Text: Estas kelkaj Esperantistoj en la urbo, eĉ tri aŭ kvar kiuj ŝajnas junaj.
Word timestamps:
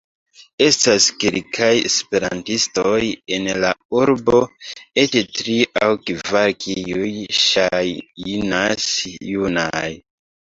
Estas 0.67 1.07
kelkaj 1.23 1.67
Esperantistoj 1.89 3.01
en 3.37 3.49
la 3.65 3.69
urbo, 3.99 4.39
eĉ 5.03 5.17
tri 5.41 5.57
aŭ 5.87 5.91
kvar 6.09 6.49
kiuj 6.65 7.13
ŝajnas 7.43 8.89
junaj. 9.35 9.87